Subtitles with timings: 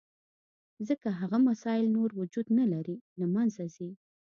[0.87, 3.89] ځکه هغه مسایل نور وجود نه لري، له منځه ځي.